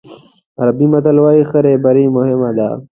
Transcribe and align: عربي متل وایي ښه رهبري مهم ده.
عربي 0.59 0.85
متل 0.93 1.17
وایي 1.23 1.43
ښه 1.49 1.59
رهبري 1.65 2.05
مهم 2.15 2.41
ده. 2.57 2.67